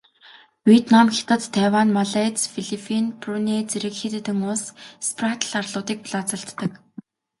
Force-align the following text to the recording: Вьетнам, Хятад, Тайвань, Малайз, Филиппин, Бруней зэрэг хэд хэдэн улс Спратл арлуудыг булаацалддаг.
Вьетнам, 0.69 1.07
Хятад, 1.15 1.41
Тайвань, 1.55 1.93
Малайз, 1.97 2.39
Филиппин, 2.53 3.05
Бруней 3.21 3.61
зэрэг 3.71 3.93
хэд 3.99 4.13
хэдэн 4.15 4.39
улс 4.51 4.65
Спратл 5.07 5.51
арлуудыг 5.59 5.97
булаацалддаг. 6.01 6.59